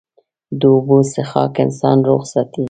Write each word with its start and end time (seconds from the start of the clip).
د 0.59 0.61
اوبو 0.73 0.97
څښاک 1.11 1.53
انسان 1.65 1.97
روغ 2.07 2.21
ساتي. 2.31 2.59